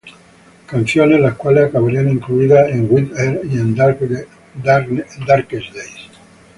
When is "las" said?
1.19-1.35